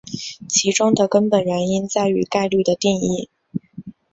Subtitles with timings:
[0.49, 3.29] 其中的根本原因在于概率的定义。